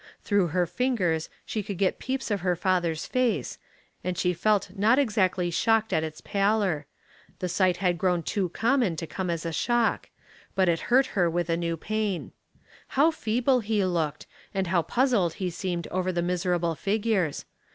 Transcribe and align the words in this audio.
Through 0.23 0.47
her 0.47 0.65
fingers 0.65 1.29
she 1.45 1.61
could 1.61 1.77
get 1.77 1.99
peeps 1.99 2.31
of 2.31 2.41
her 2.41 2.55
father's 2.55 3.05
face, 3.05 3.59
and 4.03 4.17
she 4.17 4.33
felt 4.33 4.71
not 4.75 4.97
exactly 4.97 5.51
shocked 5.51 5.93
at 5.93 6.03
its 6.03 6.21
pallor; 6.21 6.87
the 7.37 7.47
sight 7.47 7.77
had 7.77 7.99
grown 7.99 8.23
too 8.23 8.49
common 8.49 8.95
to 8.95 9.05
come 9.05 9.29
as 9.29 9.45
a 9.45 9.51
shock, 9.53 10.09
but 10.55 10.67
it 10.67 10.79
hurt 10.89 11.05
her 11.13 11.29
with 11.29 11.51
a 11.51 11.55
new 11.55 11.77
pain. 11.77 12.31
How 12.97 13.11
feeble 13.11 13.59
he 13.59 13.85
looked, 13.85 14.25
and 14.55 14.65
how 14.65 14.81
puzzled 14.81 15.33
he 15.35 15.51
seemed 15.51 15.85
over 15.91 16.11
the 16.11 16.23
miserable 16.23 16.73
figures. 16.73 17.45